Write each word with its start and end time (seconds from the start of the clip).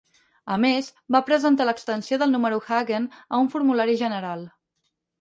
A 0.53 0.55
més, 0.63 0.89
va 1.15 1.21
presentar 1.27 1.69
l'extensió 1.71 2.21
del 2.23 2.33
número 2.39 2.59
Hagen 2.79 3.09
a 3.23 3.45
un 3.45 3.55
formulari 3.57 4.03
general. 4.05 4.47